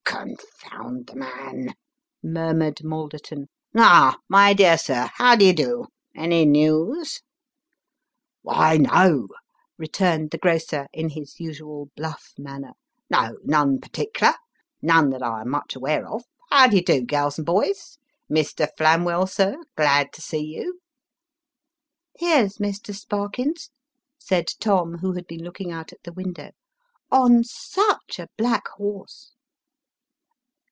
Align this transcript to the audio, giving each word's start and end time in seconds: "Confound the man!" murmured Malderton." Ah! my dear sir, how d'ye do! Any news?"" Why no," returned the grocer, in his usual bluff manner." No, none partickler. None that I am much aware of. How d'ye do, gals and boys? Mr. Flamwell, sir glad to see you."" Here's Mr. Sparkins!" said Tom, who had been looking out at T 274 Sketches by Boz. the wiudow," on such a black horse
"Confound 0.21 1.07
the 1.07 1.15
man!" 1.15 1.73
murmured 2.23 2.83
Malderton." 2.83 3.47
Ah! 3.75 4.17
my 4.29 4.53
dear 4.53 4.77
sir, 4.77 5.09
how 5.15 5.35
d'ye 5.37 5.51
do! 5.53 5.85
Any 6.15 6.43
news?"" 6.45 7.21
Why 8.43 8.75
no," 8.77 9.29
returned 9.79 10.29
the 10.31 10.37
grocer, 10.37 10.87
in 10.93 11.09
his 11.09 11.39
usual 11.39 11.89
bluff 11.95 12.33
manner." 12.37 12.73
No, 13.09 13.37
none 13.45 13.79
partickler. 13.79 14.33
None 14.81 15.09
that 15.11 15.23
I 15.23 15.41
am 15.41 15.49
much 15.49 15.75
aware 15.77 16.05
of. 16.05 16.25
How 16.51 16.67
d'ye 16.67 16.81
do, 16.81 17.01
gals 17.01 17.39
and 17.39 17.45
boys? 17.45 17.97
Mr. 18.29 18.67
Flamwell, 18.77 19.27
sir 19.29 19.57
glad 19.77 20.11
to 20.13 20.21
see 20.21 20.43
you."" 20.43 20.81
Here's 22.19 22.57
Mr. 22.57 22.93
Sparkins!" 22.93 23.69
said 24.19 24.47
Tom, 24.59 24.97
who 24.99 25.13
had 25.13 25.25
been 25.25 25.41
looking 25.43 25.71
out 25.71 25.91
at 25.93 26.03
T 26.03 26.11
274 26.11 26.11
Sketches 26.11 27.07
by 27.09 27.09
Boz. 27.09 27.09
the 27.09 27.15
wiudow," 27.15 27.21
on 27.37 27.43
such 27.45 28.19
a 28.19 28.27
black 28.37 28.67
horse 28.67 29.31